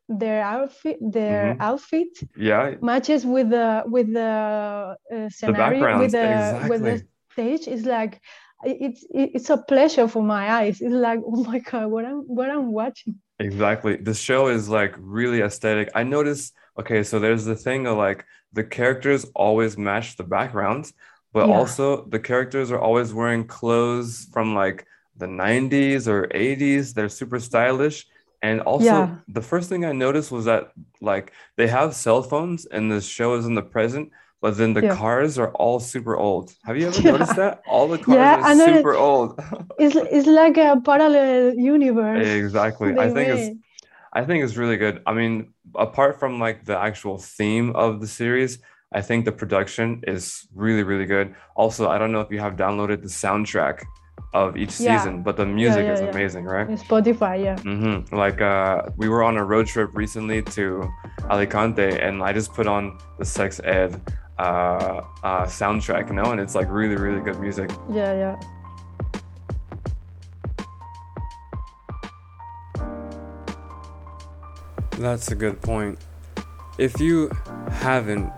their 0.08 0.42
outfit 0.42 0.96
their 1.00 1.54
Mhm. 1.54 1.60
outfit 1.60 2.08
Yeah. 2.36 2.74
matches 2.80 3.26
with 3.26 3.50
the 3.50 3.82
with 3.86 4.08
the 4.12 4.96
uh, 5.14 5.28
scenario 5.28 5.70
backgrounds, 5.70 6.02
with 6.02 6.12
the 6.12 6.68
with 6.70 6.82
the 6.88 6.96
stage 7.32 7.68
is 7.68 7.84
like 7.84 8.20
it's 8.64 9.04
it's 9.10 9.50
a 9.50 9.58
pleasure 9.58 10.08
for 10.08 10.22
my 10.22 10.44
eyes 10.58 10.80
it's 10.80 10.94
like 11.08 11.20
oh 11.24 11.44
my 11.44 11.58
god 11.60 11.86
what 11.94 12.04
i'm 12.04 12.20
what 12.36 12.48
i'm 12.50 12.72
watching 12.72 13.14
Exactly. 13.40 13.94
The 13.94 14.14
show 14.14 14.48
is 14.48 14.68
like 14.68 14.94
really 14.98 15.42
aesthetic. 15.42 15.88
I 15.94 16.02
noticed, 16.02 16.52
okay, 16.80 17.04
so 17.04 17.20
there's 17.20 17.44
the 17.44 17.54
thing 17.54 17.86
of 17.86 17.96
like 17.96 18.24
the 18.52 18.64
characters 18.64 19.26
always 19.32 19.78
match 19.78 20.16
the 20.16 20.24
backgrounds, 20.24 20.92
but 21.32 21.46
Yeah. 21.46 21.50
also 21.50 22.04
the 22.06 22.18
characters 22.20 22.70
are 22.70 22.80
always 22.80 23.12
wearing 23.12 23.46
clothes 23.46 24.26
from 24.32 24.54
like 24.54 24.86
the 25.16 25.26
90s 25.26 26.08
or 26.08 26.28
80s. 26.32 26.94
They're 26.94 27.08
super 27.08 27.40
stylish. 27.40 28.06
And 28.42 28.60
also, 28.60 29.08
Yeah. 29.08 29.18
the 29.26 29.42
first 29.42 29.68
thing 29.68 29.84
I 29.84 29.92
noticed 29.92 30.30
was 30.30 30.44
that 30.44 30.70
like 31.00 31.32
they 31.56 31.66
have 31.66 31.94
cell 31.94 32.22
phones 32.22 32.66
and 32.66 32.90
the 32.90 33.00
show 33.00 33.34
is 33.34 33.46
in 33.46 33.54
the 33.54 33.62
present, 33.62 34.10
but 34.40 34.56
then 34.56 34.74
the 34.74 34.82
Yeah. 34.82 34.94
cars 34.94 35.38
are 35.38 35.50
all 35.54 35.80
super 35.80 36.16
old. 36.16 36.52
Have 36.64 36.76
you 36.76 36.86
ever 36.86 37.02
noticed 37.02 37.36
that? 37.36 37.62
All 37.66 37.88
the 37.88 37.98
cars 37.98 38.30
Yeah, 38.30 38.36
are 38.38 38.44
super 38.44 38.96
old. 38.96 39.40
It's 39.78 39.96
it's 39.96 40.26
like 40.26 40.56
a 40.58 40.80
parallel 40.80 41.54
universe. 41.54 42.28
exactly. 42.44 42.94
I 42.98 43.08
think 43.10 43.30
it's. 43.30 43.50
I 44.12 44.24
think 44.24 44.44
it's 44.44 44.56
really 44.56 44.76
good. 44.78 45.02
I 45.06 45.12
mean, 45.14 45.54
apart 45.76 46.18
from 46.20 46.40
like 46.40 46.64
the 46.64 46.78
actual 46.78 47.18
theme 47.18 47.76
of 47.76 48.00
the 48.00 48.08
series, 48.08 48.58
I 48.92 49.02
think 49.02 49.24
the 49.26 49.32
production 49.32 50.02
is 50.06 50.48
really, 50.54 50.82
really 50.82 51.04
good. 51.04 51.34
Also, 51.56 51.88
I 51.90 51.98
don't 51.98 52.10
know 52.10 52.20
if 52.22 52.30
you 52.30 52.40
have 52.40 52.54
downloaded 52.56 53.02
the 53.02 53.08
soundtrack 53.08 53.82
of 54.32 54.56
each 54.56 54.80
Yeah. 54.80 54.96
season, 54.98 55.22
but 55.22 55.36
the 55.36 55.44
music 55.46 55.84
yeah, 55.84 55.92
is 55.92 56.00
yeah. 56.00 56.08
amazing, 56.08 56.44
right? 56.44 56.68
In 56.68 56.76
Spotify, 56.76 57.42
yeah. 57.44 57.58
hmm 57.58 58.14
Like 58.14 58.40
uh, 58.40 58.82
we 58.96 59.08
were 59.08 59.22
on 59.22 59.36
a 59.36 59.44
road 59.44 59.66
trip 59.66 59.90
recently 59.94 60.42
to 60.56 60.88
Alicante, 61.30 62.00
and 62.00 62.22
I 62.22 62.32
just 62.32 62.52
put 62.54 62.66
on 62.66 62.98
the 63.18 63.24
Sex 63.26 63.60
Ed 63.62 64.00
uh, 64.38 65.02
uh, 65.22 65.44
soundtrack, 65.44 66.08
you 66.08 66.14
know, 66.14 66.30
and 66.32 66.40
it's 66.40 66.54
like 66.54 66.70
really, 66.70 66.96
really 66.96 67.20
good 67.20 67.38
music. 67.40 67.70
Yeah, 67.90 68.14
yeah. 68.14 68.36
That's 74.98 75.30
a 75.30 75.34
good 75.34 75.60
point. 75.62 75.98
If 76.78 77.00
you 77.00 77.30
haven't 77.70 78.30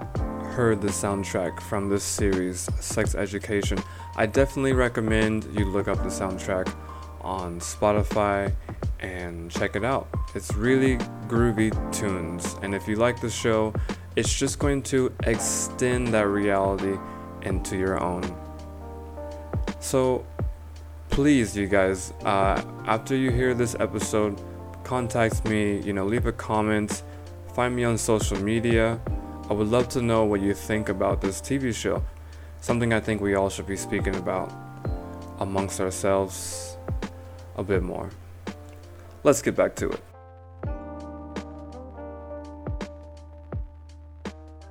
heard 0.50 0.80
the 0.80 0.88
soundtrack 0.88 1.60
from 1.60 1.88
this 1.88 2.02
series, 2.02 2.68
Sex 2.80 3.14
Education, 3.14 3.78
I 4.16 4.26
definitely 4.26 4.72
recommend 4.72 5.46
you 5.56 5.64
look 5.64 5.86
up 5.86 5.98
the 5.98 6.08
soundtrack 6.08 6.74
on 7.20 7.60
Spotify 7.60 8.52
and 8.98 9.48
check 9.48 9.76
it 9.76 9.84
out. 9.84 10.08
It's 10.34 10.52
really 10.54 10.96
groovy 11.28 11.70
tunes, 11.92 12.56
and 12.62 12.74
if 12.74 12.88
you 12.88 12.96
like 12.96 13.20
the 13.20 13.30
show, 13.30 13.72
it's 14.16 14.36
just 14.36 14.58
going 14.58 14.82
to 14.84 15.12
extend 15.22 16.08
that 16.08 16.26
reality 16.26 16.98
into 17.42 17.76
your 17.76 18.00
own. 18.02 18.24
So, 19.78 20.26
please, 21.10 21.56
you 21.56 21.68
guys, 21.68 22.12
uh, 22.24 22.60
after 22.86 23.14
you 23.14 23.30
hear 23.30 23.54
this 23.54 23.76
episode, 23.78 24.40
contact 24.82 25.44
me, 25.48 25.78
you 25.78 25.92
know, 25.92 26.04
leave 26.04 26.26
a 26.26 26.32
comment, 26.32 27.04
find 27.54 27.74
me 27.76 27.84
on 27.84 27.96
social 27.96 28.42
media. 28.42 29.00
I 29.50 29.52
would 29.52 29.66
love 29.66 29.88
to 29.90 30.00
know 30.00 30.24
what 30.24 30.40
you 30.40 30.54
think 30.54 30.88
about 30.88 31.20
this 31.20 31.40
TV 31.40 31.74
show. 31.74 32.04
Something 32.60 32.92
I 32.92 33.00
think 33.00 33.20
we 33.20 33.34
all 33.34 33.50
should 33.50 33.66
be 33.66 33.74
speaking 33.74 34.14
about 34.14 34.52
amongst 35.40 35.80
ourselves 35.80 36.76
a 37.56 37.64
bit 37.64 37.82
more. 37.82 38.10
Let's 39.24 39.42
get 39.42 39.56
back 39.56 39.74
to 39.76 39.88
it. 39.90 40.00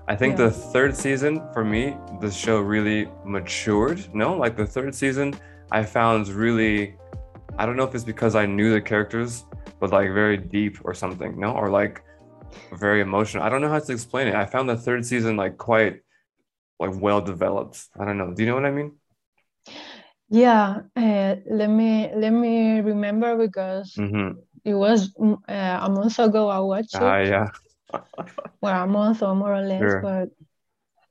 I 0.07 0.15
think 0.15 0.39
Yeah. 0.39 0.45
the 0.45 0.51
third 0.51 0.95
season 0.95 1.41
for 1.53 1.65
me, 1.65 1.97
the 2.21 2.31
show 2.31 2.61
really 2.61 3.09
matured. 3.25 4.07
No, 4.13 4.33
like 4.37 4.55
the 4.55 4.65
third 4.65 4.95
season, 4.95 5.33
I 5.71 5.83
found 5.83 6.29
really, 6.29 6.95
I 7.57 7.65
don't 7.65 7.75
know 7.75 7.83
if 7.83 7.93
it's 7.93 8.05
because 8.05 8.33
I 8.33 8.45
knew 8.45 8.71
the 8.71 8.79
characters, 8.81 9.43
but 9.81 9.91
like 9.91 10.13
very 10.13 10.37
deep 10.37 10.77
or 10.85 10.93
something. 10.93 11.37
No, 11.37 11.51
or 11.51 11.69
like 11.69 12.01
very 12.73 13.01
emotional. 13.01 13.43
I 13.43 13.49
don't 13.49 13.61
know 13.61 13.69
how 13.69 13.79
to 13.79 13.91
explain 13.93 14.27
it. 14.27 14.35
I 14.35 14.45
found 14.45 14.69
the 14.69 14.77
third 14.77 15.05
season 15.05 15.37
like 15.37 15.57
quite 15.57 16.01
like 16.79 16.91
well 16.95 17.21
developed. 17.21 17.85
I 17.99 18.05
don't 18.05 18.17
know. 18.17 18.33
Do 18.33 18.43
you 18.43 18.49
know 18.49 18.55
what 18.55 18.65
I 18.65 18.71
mean? 18.71 18.93
Yeah, 20.29 20.81
uh, 20.95 21.35
let 21.49 21.69
me 21.69 22.09
let 22.15 22.29
me 22.31 22.79
remember 22.81 23.35
because 23.37 23.95
Mm-hmm. 23.97 24.39
it 24.63 24.73
was 24.73 25.11
uh, 25.19 25.79
a 25.81 25.89
month 25.89 26.19
ago 26.19 26.49
I 26.49 26.59
watched 26.59 26.95
it. 26.95 27.01
Ah, 27.01 27.19
yeah. 27.19 27.49
well, 28.61 28.83
a 28.83 28.87
month 28.87 29.23
or 29.23 29.35
more 29.35 29.53
or 29.55 29.61
less, 29.61 29.79
Sure. 29.81 30.01
but 30.01 30.29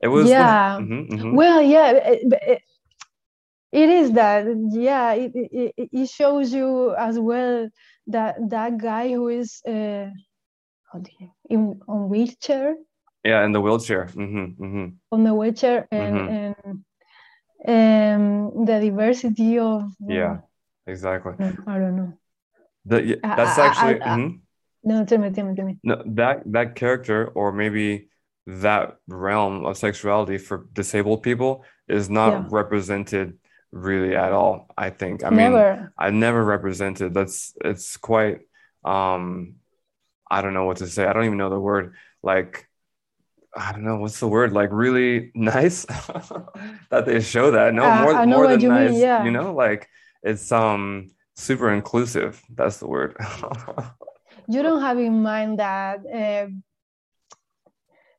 It 0.00 0.09
was. 0.09 0.28
Yeah. 0.30 0.78
Mhm, 0.80 1.09
mhm. 1.11 1.35
well, 1.37 1.61
yeah, 1.62 1.90
it, 1.92 2.21
it, 2.33 2.62
it 3.73 3.88
is 3.88 4.12
that. 4.12 4.47
Yeah, 4.71 5.12
it, 5.14 5.33
it 5.35 5.75
it- 5.92 6.09
shows 6.09 6.52
you 6.52 6.95
as 6.95 7.18
well 7.18 7.68
that 8.07 8.37
that 8.50 8.78
guy 8.78 9.09
who 9.12 9.28
is 9.28 9.61
uh, 9.66 9.73
how 9.73 10.09
do 10.09 10.12
you, 10.12 10.28
in 11.50 11.80
on 11.88 12.09
wheelchair 12.09 12.76
Yeah, 13.25 13.45
in 13.45 13.52
the 13.52 13.61
wheelchair. 13.61 14.07
Mm-hmm, 14.07 14.62
mm-hmm. 14.64 14.87
on 15.12 15.25
the 15.25 15.35
wheelchair 15.35 15.87
and 15.90 16.16
and 16.28 16.57
um 17.66 18.64
the 18.66 18.78
diversity 18.80 19.59
of 19.59 19.83
Yeah, 20.00 20.38
exactly. 20.87 21.35
no, 21.38 21.52
I 21.66 21.78
don't 21.78 21.97
know. 21.97 22.12
The, 22.87 23.18
that's 23.23 23.59
I- 23.59 23.62
I- 23.62 23.66
actually. 23.68 24.02
I-. 24.02 24.38
No, 24.85 25.04
tell 25.04 25.18
me, 25.18 25.30
tell 25.30 25.45
me, 25.45 25.54
tell 25.57 25.66
me. 25.66 25.76
No, 25.83 26.02
that 26.07 26.42
that 26.52 26.75
character 26.76 27.26
or 27.35 27.52
maybe 27.52 28.09
that 28.47 28.97
realm 29.09 29.66
of 29.66 29.76
sexuality 29.76 30.38
for 30.38 30.66
disabled 30.73 31.23
people 31.23 31.64
is 31.88 32.09
not 32.09 32.30
Yeah. 32.33 32.47
represented 32.50 33.37
really 33.73 34.14
at 34.16 34.33
all. 34.33 34.68
I 34.78 34.88
think. 34.90 35.25
I 35.25 35.28
mean, 35.30 35.38
Never. 35.52 35.92
I 35.99 36.09
never 36.11 36.42
represented. 36.45 37.12
That's 37.12 37.52
it's 37.64 37.97
quite. 37.99 38.38
Um, 38.85 39.57
I 40.31 40.43
don't 40.43 40.55
know 40.55 40.65
what 40.65 40.79
to 40.79 40.87
say. 40.89 41.07
I 41.07 41.13
don't 41.13 41.25
even 41.25 41.39
know 41.39 41.51
the 41.51 41.59
word. 41.61 41.95
Like, 42.23 42.69
I 43.57 43.73
don't 43.73 43.85
know 43.85 43.97
what's 43.97 44.21
the 44.21 44.29
word. 44.29 44.53
Like, 44.53 44.71
really 44.73 45.31
nice 45.35 45.85
that 46.91 47.05
they 47.07 47.21
show 47.21 47.51
that. 47.53 47.75
No, 47.75 47.85
Uh, 47.85 48.03
more 48.03 48.15
I 48.15 48.25
know 48.25 48.37
more 48.37 48.45
what 48.47 48.51
than 48.53 48.61
you 48.61 48.71
mean, 48.71 48.93
nice. 48.93 48.99
yeah. 49.01 49.25
You 49.25 49.31
know, 49.31 49.55
like 49.55 49.89
it's 50.23 50.51
um 50.53 51.11
super 51.37 51.71
inclusive. 51.73 52.43
That's 52.55 52.79
the 52.79 52.89
word. 52.89 53.17
You 54.51 54.63
don't 54.63 54.81
have 54.81 54.99
in 54.99 55.23
mind 55.23 55.59
that 55.59 56.01
uh, 56.07 56.47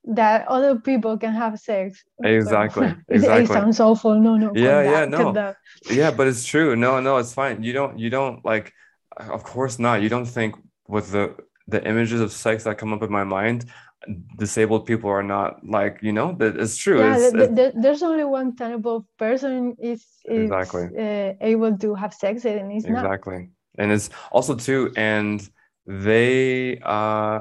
that 0.06 0.48
other 0.48 0.76
people 0.80 1.18
can 1.18 1.34
have 1.34 1.60
sex. 1.60 2.04
Exactly, 2.24 2.94
exactly. 3.10 3.44
It 3.46 3.48
sounds 3.48 3.80
awful. 3.80 4.20
No, 4.20 4.36
no. 4.38 4.52
Yeah, 4.56 4.84
that, 4.84 4.92
yeah, 4.92 5.06
no. 5.06 5.32
that. 5.34 5.58
yeah 5.90 6.12
but 6.12 6.28
it's 6.28 6.46
true 6.46 6.76
no 6.76 7.00
no 7.00 7.18
it's 7.18 7.34
fine 7.34 7.64
you 7.64 7.74
don't 7.74 7.98
you 8.00 8.10
don't 8.10 8.44
like 8.46 8.74
of 9.18 9.44
course 9.44 9.80
not 9.80 10.02
you 10.02 10.10
don't 10.10 10.26
think 10.26 10.56
with 10.88 11.12
the 11.12 11.36
the 11.74 11.82
images 11.92 12.20
of 12.22 12.32
sex 12.32 12.64
that 12.66 12.78
come 12.78 12.94
up 12.94 13.04
in 13.04 13.12
my 13.12 13.24
mind 13.24 13.66
disabled 14.38 14.86
people 14.86 15.10
are 15.10 15.24
not 15.24 15.66
like 15.68 16.00
you 16.02 16.14
know 16.14 16.32
that 16.40 16.56
it's 16.56 16.78
true 16.78 17.00
Yeah, 17.00 17.18
it's, 17.18 17.34
it's- 17.34 17.50
there- 17.58 17.74
there's 17.76 18.02
only 18.02 18.24
one 18.24 18.56
tenable 18.56 19.06
person 19.18 19.76
is 19.92 20.02
is 20.26 20.50
Exactly. 20.50 20.86
uh, 20.98 21.34
able 21.52 21.78
to 21.78 21.90
have 21.96 22.14
sex 22.14 22.46
and 22.46 22.72
it's 22.72 22.88
not. 22.88 23.04
exactly 23.06 23.50
and 23.78 23.92
it's 23.92 24.10
also 24.32 24.56
too 24.56 24.92
and 24.96 25.38
they 25.86 26.80
uh 26.84 27.40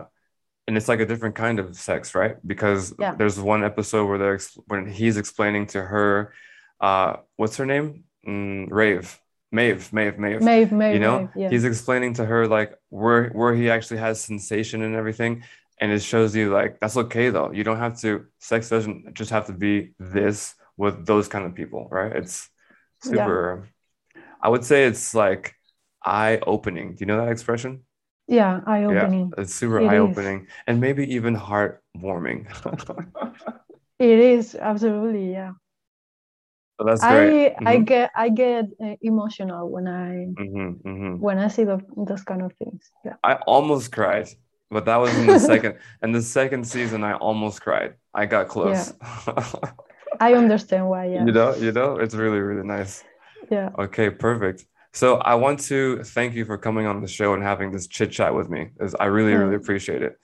and 0.66 0.76
it's 0.76 0.88
like 0.88 1.00
a 1.00 1.06
different 1.06 1.34
kind 1.34 1.58
of 1.58 1.76
sex 1.76 2.14
right 2.14 2.36
because 2.46 2.92
Yeah. 2.98 3.14
there's 3.18 3.38
one 3.40 3.62
episode 3.64 4.06
where 4.08 4.18
they're 4.18 4.40
when 4.66 4.82
he's 4.98 5.16
explaining 5.16 5.66
to 5.74 5.80
her 5.82 6.32
uh 6.80 7.10
what's 7.36 7.56
her 7.56 7.66
name 7.66 8.04
mm, 8.26 8.66
rave 8.70 9.06
Maeve, 9.50 9.92
Maeve, 9.92 10.18
Maeve. 10.18 10.42
Maeve, 10.42 10.72
Maeve, 10.72 10.94
you 10.94 11.00
know 11.00 11.20
Maeve, 11.20 11.30
yeah. 11.36 11.48
he's 11.50 11.64
explaining 11.64 12.14
to 12.14 12.24
her 12.24 12.46
like 12.46 12.74
where 12.90 13.30
where 13.30 13.54
he 13.54 13.70
actually 13.70 13.98
has 13.98 14.20
sensation 14.20 14.82
and 14.82 14.94
everything 14.94 15.42
and 15.80 15.90
it 15.92 16.02
shows 16.02 16.34
you 16.36 16.50
like 16.52 16.78
that's 16.80 16.96
okay 16.96 17.30
though 17.30 17.50
you 17.52 17.64
don't 17.64 17.78
have 17.78 17.98
to 18.00 18.26
sex 18.40 18.68
doesn't 18.68 19.14
just 19.14 19.30
have 19.30 19.46
to 19.46 19.52
be 19.52 19.92
this 19.98 20.54
with 20.76 21.06
those 21.06 21.28
kind 21.28 21.46
of 21.46 21.54
people 21.54 21.88
right 21.90 22.14
it's 22.16 22.48
Yeah. 23.04 23.10
super 23.12 23.68
i 24.42 24.48
would 24.48 24.64
say 24.64 24.84
it's 24.86 25.14
like 25.14 25.54
eye 26.04 26.40
opening 26.46 26.94
do 26.94 27.00
you 27.00 27.06
know 27.06 27.16
that 27.24 27.30
expression 27.32 27.84
yeah, 28.30 28.60
eye 28.66 28.84
opening. 28.84 29.32
yeah 29.34 29.42
it's 29.42 29.54
super 29.54 29.80
It 29.80 29.86
eye 29.88 29.96
opening 29.98 30.48
and 30.66 30.80
maybe 30.80 31.14
even 31.14 31.34
heart 31.34 31.82
warming. 31.94 32.46
It 33.98 34.18
is 34.20 34.54
absolutely, 34.54 35.32
yeah. 35.32 35.52
So 36.78 36.84
that's 36.86 37.02
I 37.02 37.14
great 37.14 37.54
I 37.66 37.76
Mhm. 37.78 37.86
get 37.86 38.10
I 38.14 38.28
get 38.28 38.64
uh, 38.82 38.94
emotional 39.02 39.68
when 39.70 39.86
I 39.88 40.10
Mhm, 40.38 40.82
mhm. 40.84 41.18
when 41.20 41.38
I 41.38 41.48
see 41.48 41.64
the, 41.64 41.80
those 41.96 42.22
kind 42.24 42.42
of 42.42 42.52
things. 42.54 42.90
Yeah. 43.04 43.14
I 43.24 43.34
almost 43.46 43.92
cried, 43.92 44.28
but 44.70 44.84
that 44.86 44.96
was 44.96 45.16
in 45.18 45.26
the 45.26 45.38
second. 45.38 45.76
In 46.02 46.12
the 46.12 46.22
second 46.22 46.64
season, 46.66 47.02
I 47.04 47.14
almost 47.14 47.60
cried. 47.60 47.94
I 48.14 48.26
got 48.26 48.48
close. 48.48 48.92
I 50.20 50.34
understand 50.34 50.88
why, 50.88 51.06
yeah. 51.06 51.24
You 51.26 51.32
know, 51.32 51.54
you 51.54 51.72
know, 51.72 51.96
it's 51.98 52.14
really, 52.14 52.40
really 52.40 52.66
nice. 52.66 53.04
Yeah. 53.50 53.70
Okay, 53.78 54.10
perfect. 54.10 54.64
So 54.92 55.16
I 55.16 55.34
want 55.34 55.60
to 55.70 56.02
thank 56.02 56.34
you 56.34 56.44
for 56.44 56.58
coming 56.58 56.86
on 56.86 57.00
the 57.00 57.08
show 57.08 57.34
and 57.34 57.42
having 57.42 57.70
this 57.70 57.86
chit 57.86 58.10
chat 58.10 58.34
with 58.34 58.48
me. 58.48 58.70
Is 58.80 58.94
I 58.98 59.06
really, 59.06 59.34
really 59.34 59.54
appreciate 59.54 60.02
it. 60.02 60.14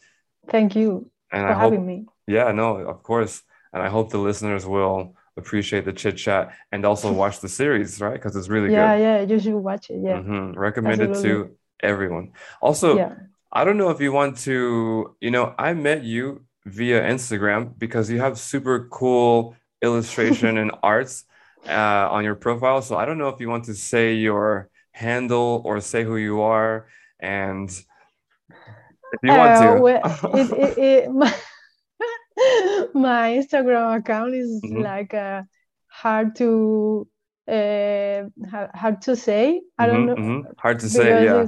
Thank 0.48 0.74
you 0.76 1.10
And 1.30 1.42
for 1.42 1.48
I 1.52 1.54
hope, 1.54 1.72
having 1.72 1.86
me. 1.86 2.06
yeah, 2.26 2.50
no, 2.52 2.76
of 2.76 3.02
course. 3.02 3.42
And 3.72 3.82
I 3.82 3.88
hope 3.88 4.10
the 4.10 4.18
listeners 4.18 4.66
will 4.66 5.14
appreciate 5.36 5.84
the 5.84 5.92
chit 5.92 6.16
chat 6.16 6.52
and 6.72 6.84
also 6.84 7.12
watch 7.22 7.40
the 7.40 7.48
series, 7.48 8.00
right? 8.00 8.14
Because 8.14 8.36
it's 8.36 8.48
really 8.48 8.70
Yeah, 8.72 8.96
good. 8.96 9.02
yeah, 9.02 9.20
yeah, 9.20 9.26
you 9.26 9.38
should 9.40 9.54
watch 9.54 9.90
it. 9.90 10.00
Yeah. 10.02 10.20
Mhm. 10.20 10.56
Recommend 10.56 11.02
it 11.02 11.14
to 11.22 11.50
everyone. 11.82 12.32
Also, 12.60 12.96
Yeah. 12.96 13.12
I 13.52 13.64
don't 13.64 13.76
know 13.76 13.90
if 13.90 14.00
you 14.00 14.10
want 14.12 14.38
to, 14.38 15.14
you 15.20 15.30
know, 15.30 15.54
I 15.58 15.74
met 15.74 16.02
you 16.02 16.44
via 16.66 17.02
Instagram 17.02 17.78
because 17.78 18.10
you 18.10 18.18
have 18.20 18.38
super 18.38 18.88
cool 18.90 19.54
illustration 19.82 20.58
and 20.62 20.72
arts 20.82 21.24
uh, 21.68 22.08
on 22.10 22.24
your 22.24 22.34
profile. 22.34 22.82
So 22.82 22.96
I 22.96 23.04
don't 23.04 23.18
know 23.18 23.28
if 23.28 23.40
you 23.40 23.48
want 23.48 23.64
to 23.66 23.74
say 23.74 24.14
your 24.14 24.70
handle 24.92 25.62
or 25.64 25.80
say 25.80 26.02
who 26.04 26.16
you 26.16 26.42
are. 26.42 26.86
And 27.20 27.70
if 29.12 29.20
you 29.22 29.30
want 29.30 29.52
Uh, 29.52 29.74
to, 29.76 29.80
well, 29.80 30.00
it, 30.34 30.50
it, 30.52 30.78
it, 30.78 31.34
my 32.94 33.38
Instagram 33.40 33.98
account 33.98 34.34
is 34.34 34.62
Mhm. 34.64 34.82
like 34.82 35.14
uh, 35.14 35.42
hard 35.88 36.36
to 36.36 37.06
uh, 37.48 38.22
ha- 38.50 38.70
hard 38.74 39.02
to 39.02 39.16
say. 39.16 39.60
I 39.78 39.86
don't 39.86 40.06
know 40.06 40.16
Mhm, 40.16 40.44
mhm. 40.44 40.54
Hard 40.58 40.78
to 40.80 40.88
say, 40.88 41.24
yeah. 41.24 41.46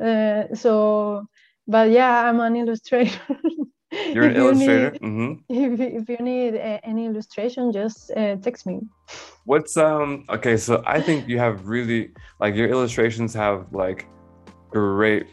uh, 0.00 0.54
so, 0.54 1.26
but 1.66 1.90
yeah, 1.90 2.24
I'm 2.28 2.40
an 2.40 2.56
illustrator. 2.56 3.20
You're 4.14 4.24
an 4.24 4.30
If 4.30 4.36
you 4.36 4.42
illustrator. 4.44 4.90
need- 4.92 5.00
hmm 5.00 5.32
if, 5.52 5.80
if 5.80 6.08
you 6.08 6.18
need 6.22 6.54
uh, 6.54 6.78
any 6.84 7.06
illustration, 7.06 7.72
just 7.72 8.12
uh, 8.12 8.36
text 8.36 8.66
me. 8.66 8.80
What's 9.44 9.76
um 9.76 10.24
okay, 10.30 10.56
so 10.56 10.82
I 10.86 11.00
think 11.00 11.28
you 11.28 11.38
have 11.38 11.66
really 11.66 12.12
like 12.38 12.54
your 12.54 12.68
illustrations 12.68 13.34
have 13.34 13.66
like 13.72 14.06
great 14.70 15.26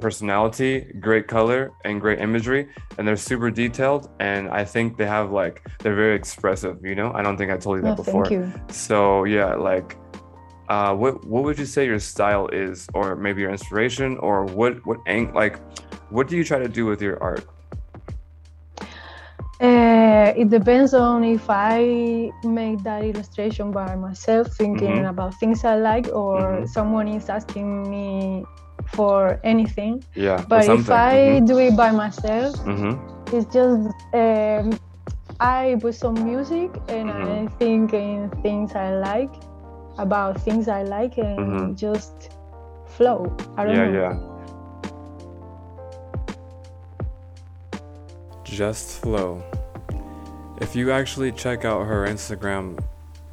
personality, 0.00 0.92
great 1.00 1.26
color, 1.28 1.72
and 1.84 2.00
great 2.00 2.18
imagery, 2.20 2.68
and 2.96 3.06
they're 3.06 3.16
super 3.16 3.50
detailed. 3.50 4.08
And 4.20 4.48
I 4.48 4.64
think 4.64 4.96
they 4.96 5.06
have 5.06 5.30
like 5.30 5.62
they're 5.80 5.94
very 5.94 6.16
expressive. 6.16 6.78
You 6.84 6.94
know, 6.94 7.12
I 7.12 7.22
don't 7.22 7.36
think 7.36 7.50
I 7.50 7.56
told 7.56 7.76
you 7.78 7.82
Oh, 7.82 7.88
that 7.88 7.96
before. 7.96 8.24
thank 8.24 8.30
you. 8.30 8.52
So 8.70 9.24
yeah, 9.24 9.54
like, 9.54 9.96
uh, 10.68 10.94
what 10.94 11.24
what 11.26 11.44
would 11.44 11.58
you 11.58 11.66
say 11.66 11.86
your 11.86 12.00
style 12.00 12.48
is, 12.48 12.88
or 12.94 13.16
maybe 13.16 13.42
your 13.42 13.50
inspiration, 13.50 14.18
or 14.18 14.44
what 14.44 14.84
what 14.86 14.98
ang- 15.06 15.32
like, 15.34 15.58
what 16.10 16.28
do 16.28 16.36
you 16.36 16.44
try 16.44 16.58
to 16.58 16.68
do 16.68 16.86
with 16.86 17.00
your 17.02 17.22
art? 17.22 17.44
Uh, 19.60 20.32
it 20.36 20.48
depends 20.48 20.94
on 20.94 21.22
if 21.22 21.44
I 21.50 22.30
make 22.44 22.82
that 22.82 23.04
illustration 23.04 23.70
by 23.72 23.94
myself, 23.94 24.48
thinking 24.56 25.04
Mhm. 25.04 25.10
about 25.10 25.34
things 25.34 25.64
I 25.64 25.76
like, 25.76 26.08
or 26.08 26.64
Mhm. 26.64 26.68
someone 26.68 27.08
is 27.08 27.28
asking 27.28 27.90
me 27.90 28.46
for 28.92 29.40
anything. 29.44 30.02
Yeah, 30.14 30.44
But 30.48 30.60
if 30.68 30.86
something. 30.86 30.94
I 30.94 31.40
do 31.40 31.58
it 31.58 31.76
by 31.76 31.90
myself, 31.92 32.56
hmm 32.64 32.94
it's 33.32 33.46
just 33.54 33.88
um, 34.12 34.72
I 35.38 35.76
put 35.80 35.94
some 35.94 36.14
music 36.24 36.70
and 36.88 37.08
I 37.10 37.46
Mhm. 37.46 37.58
think 37.58 37.92
in 37.94 38.28
things 38.42 38.74
I 38.74 38.90
like, 38.98 39.30
about 39.98 40.40
things 40.40 40.66
I 40.68 40.82
like, 40.82 41.16
and 41.18 41.38
Mhm. 41.38 41.76
just 41.76 42.36
flow. 42.86 43.30
I 43.56 43.64
don't 43.64 43.74
yeah, 43.76 43.90
know. 43.90 44.00
yeah. 44.00 44.16
Just 48.44 49.00
Flow. 49.00 49.42
If 50.60 50.74
you 50.76 50.90
actually 50.90 51.32
check 51.32 51.64
out 51.64 51.86
her 51.86 52.06
Instagram, 52.06 52.78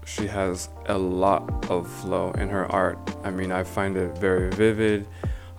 she 0.06 0.28
has 0.28 0.70
a 0.86 0.98
lot 0.98 1.42
of 1.70 1.88
flow 1.88 2.32
in 2.38 2.48
her 2.50 2.72
art. 2.72 2.98
I 3.24 3.32
mean, 3.32 3.52
I 3.52 3.64
find 3.64 3.98
it 3.98 4.18
very 4.18 4.50
vivid. 4.52 5.08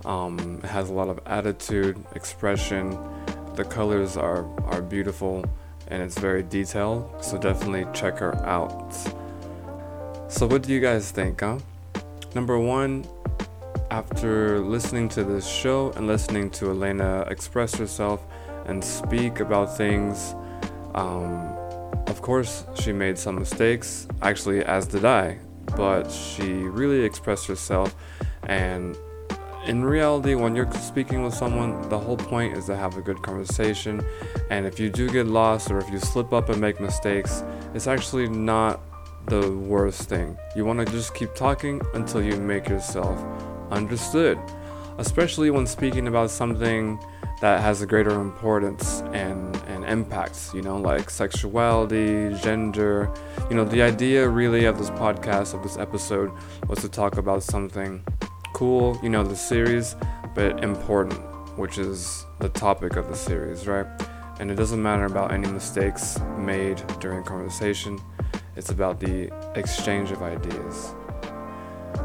Um, 0.05 0.59
it 0.63 0.67
has 0.67 0.89
a 0.89 0.93
lot 0.93 1.09
of 1.09 1.19
attitude, 1.25 2.03
expression. 2.15 2.97
The 3.55 3.65
colors 3.65 4.17
are 4.17 4.45
are 4.65 4.81
beautiful, 4.81 5.45
and 5.87 6.01
it's 6.01 6.17
very 6.17 6.43
detailed. 6.43 7.23
So 7.23 7.37
definitely 7.37 7.85
check 7.93 8.19
her 8.19 8.35
out. 8.45 8.93
So, 10.29 10.45
what 10.45 10.61
do 10.61 10.71
you 10.71 10.79
guys 10.79 11.11
think, 11.11 11.41
huh? 11.41 11.57
Number 12.35 12.59
one, 12.59 13.05
after 13.89 14.59
listening 14.59 15.09
to 15.09 15.23
this 15.23 15.47
show 15.47 15.91
and 15.93 16.05
listening 16.05 16.51
to 16.51 16.69
Elena 16.69 17.25
express 17.29 17.75
herself 17.75 18.23
and 18.67 18.83
speak 18.83 19.39
about 19.39 19.75
things, 19.75 20.35
um, 20.93 21.57
of 22.05 22.21
course, 22.21 22.65
she 22.75 22.91
made 22.91 23.17
some 23.17 23.39
mistakes, 23.39 24.07
actually, 24.21 24.63
as 24.63 24.85
did 24.87 25.05
I, 25.05 25.39
but 25.75 26.11
she 26.11 26.53
really 26.53 27.03
expressed 27.03 27.47
herself. 27.47 27.95
And 28.43 28.95
in 29.69 29.85
reality, 29.85 30.33
when 30.33 30.55
you're 30.55 30.71
speaking 30.73 31.21
with 31.21 31.35
someone, 31.35 31.87
the 31.89 31.99
whole 31.99 32.17
point 32.17 32.57
is 32.57 32.65
to 32.65 32.75
have 32.75 32.97
a 32.97 33.01
good 33.01 33.21
conversation. 33.21 34.03
And 34.49 34.65
if 34.65 34.79
you 34.79 34.89
do 34.89 35.07
get 35.07 35.27
lost 35.27 35.69
or 35.69 35.77
if 35.77 35.87
you 35.91 35.99
slip 35.99 36.33
up 36.33 36.49
and 36.49 36.59
make 36.59 36.79
mistakes, 36.79 37.43
it's 37.75 37.85
actually 37.85 38.27
not 38.27 38.81
the 39.27 39.51
worst 39.51 40.09
thing. 40.09 40.35
You 40.55 40.65
want 40.65 40.79
to 40.79 40.91
just 40.91 41.13
keep 41.13 41.35
talking 41.35 41.81
until 41.93 42.23
you 42.23 42.35
make 42.37 42.67
yourself 42.67 43.23
understood, 43.69 44.39
especially 44.97 45.51
when 45.51 45.67
speaking 45.67 46.07
about 46.07 46.31
something 46.31 46.99
that 47.39 47.61
has 47.61 47.83
a 47.83 47.85
greater 47.85 48.19
importance 48.19 49.01
and, 49.13 49.55
and 49.67 49.85
impacts, 49.85 50.51
you 50.51 50.63
know, 50.63 50.77
like 50.77 51.11
sexuality, 51.11 52.33
gender. 52.41 53.13
You 53.51 53.55
know, 53.55 53.65
the 53.65 53.83
idea 53.83 54.27
really 54.27 54.65
of 54.65 54.79
this 54.79 54.89
podcast, 54.89 55.53
of 55.53 55.61
this 55.61 55.77
episode, 55.77 56.31
was 56.67 56.79
to 56.79 56.89
talk 56.89 57.17
about 57.17 57.43
something 57.43 58.03
cool, 58.59 58.99
you 59.01 59.07
know, 59.07 59.23
the 59.23 59.37
series, 59.37 59.95
but 60.35 60.61
important, 60.61 61.17
which 61.57 61.77
is 61.77 62.25
the 62.39 62.49
topic 62.49 62.97
of 62.97 63.07
the 63.07 63.15
series, 63.15 63.67
right? 63.67 63.87
And 64.41 64.51
it 64.51 64.55
doesn't 64.55 64.83
matter 64.83 65.05
about 65.05 65.31
any 65.31 65.47
mistakes 65.47 66.19
made 66.37 66.83
during 66.99 67.23
conversation, 67.23 68.01
it's 68.57 68.69
about 68.69 68.99
the 68.99 69.31
exchange 69.55 70.11
of 70.11 70.21
ideas. 70.23 70.93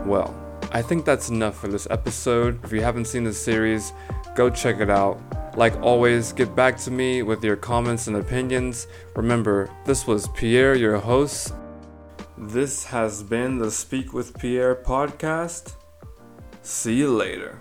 Well, 0.07 0.33
I 0.71 0.81
think 0.81 1.05
that's 1.05 1.29
enough 1.29 1.59
for 1.59 1.67
this 1.67 1.89
episode. 1.91 2.65
If 2.65 2.71
you 2.71 2.83
haven't 2.83 3.07
seen 3.07 3.25
the 3.25 3.33
series, 3.33 3.93
go 4.37 4.49
check 4.49 4.79
it 4.79 4.91
out. 4.91 5.19
Like 5.57 5.75
always, 5.83 6.33
get 6.33 6.55
back 6.55 6.77
to 6.87 6.93
me 6.93 7.25
with 7.25 7.43
your 7.43 7.57
comments 7.57 8.07
and 8.07 8.17
opinions. 8.17 8.87
Remember, 9.17 9.69
this 9.87 10.07
was 10.07 10.29
Pierre, 10.29 10.77
your 10.77 10.99
host. 10.99 11.53
This 12.39 12.85
has 12.85 13.25
been 13.25 13.59
the 13.59 13.73
Speak 13.73 14.13
with 14.13 14.39
Pierre 14.39 14.77
podcast. 14.77 15.75
See 16.67 16.95
you 16.95 17.15
later. 17.15 17.61